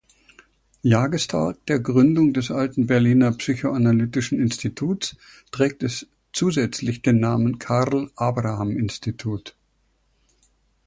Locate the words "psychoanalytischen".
3.33-4.39